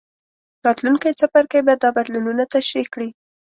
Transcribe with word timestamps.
راتلونکی 0.65 1.11
څپرکی 1.19 1.61
به 1.67 1.73
دا 1.81 1.89
بدلونونه 1.97 2.43
تشریح 2.53 2.87
کړي. 2.93 3.09